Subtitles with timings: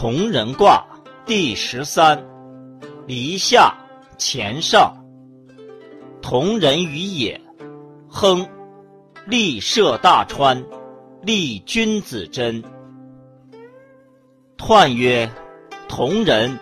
[0.00, 0.86] 同人卦
[1.26, 2.24] 第十三，
[3.04, 3.76] 离下
[4.16, 4.96] 乾上。
[6.22, 7.40] 同人于也，
[8.08, 8.48] 亨，
[9.26, 10.64] 利涉大川，
[11.22, 12.62] 利君子贞。
[14.56, 15.28] 彖曰：
[15.88, 16.56] 同人，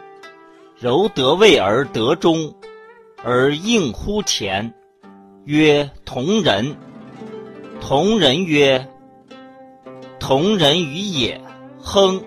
[0.75, 2.55] 柔得位而得中，
[3.23, 4.73] 而应乎前。
[5.45, 6.75] 曰同人。
[7.83, 8.89] 同人曰：
[10.19, 11.39] 同人于也，
[11.79, 12.19] 亨。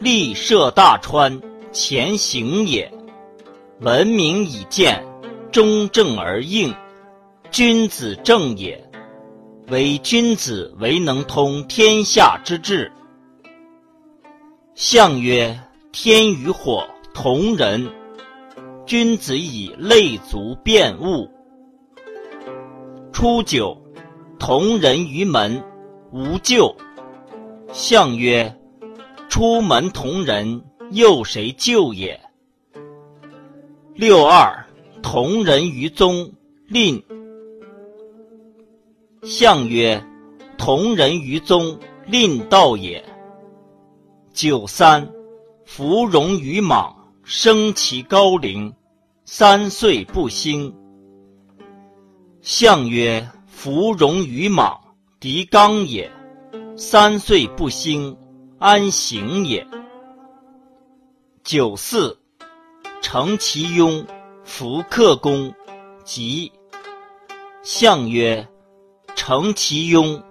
[0.00, 1.42] 利涉大川，
[1.72, 2.90] 前行也。
[3.80, 5.04] 文明以见，
[5.52, 6.74] 中正而应，
[7.50, 8.82] 君子正也。
[9.68, 12.90] 唯君子为能通天下之治。
[14.74, 15.60] 象曰：
[15.92, 17.86] 天与火，同人。
[18.86, 21.28] 君子以类足辨物。
[23.12, 23.76] 初九，
[24.38, 25.62] 同人于门，
[26.10, 26.74] 无咎。
[27.70, 28.56] 象曰。
[29.30, 32.20] 出门同人，又谁救也？
[33.94, 34.66] 六二，
[35.02, 36.32] 同人于宗，
[36.66, 37.00] 吝。
[39.22, 40.04] 象曰：
[40.58, 43.02] 同人于宗，吝道也。
[44.32, 45.08] 九三，
[45.64, 46.92] 芙蓉于莽，
[47.22, 48.74] 生其高陵，
[49.24, 50.74] 三岁不兴。
[52.42, 54.80] 象曰：芙蓉于莽，
[55.20, 56.10] 狄刚也，
[56.76, 58.16] 三岁不兴。
[58.60, 59.66] 安行也。
[61.42, 62.20] 九四，
[63.00, 64.06] 承其雍，
[64.44, 65.50] 弗克公，
[66.04, 66.52] 吉。
[67.62, 68.46] 象曰：
[69.16, 70.22] 承其雍，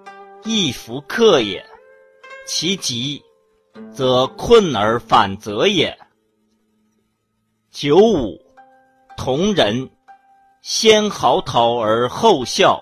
[0.43, 1.65] 亦弗克也。
[2.45, 3.19] 其吉，
[3.91, 5.97] 则困而反则也。
[7.71, 8.39] 九五，
[9.17, 9.89] 同人，
[10.61, 12.79] 先嚎啕而后笑，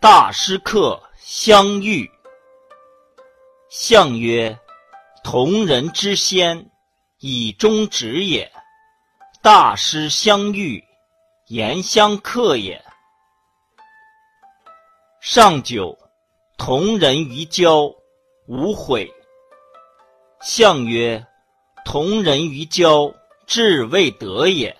[0.00, 2.10] 大师客相遇。
[3.68, 4.58] 象曰。
[5.22, 6.70] 同人之先，
[7.18, 8.50] 以忠直也；
[9.42, 10.82] 大师相遇，
[11.46, 12.82] 言相克也。
[15.20, 15.98] 上九，
[16.56, 17.92] 同人于交，
[18.46, 19.12] 无悔。
[20.40, 21.26] 相曰：
[21.84, 23.14] 同人于交，
[23.46, 24.74] 志未得也。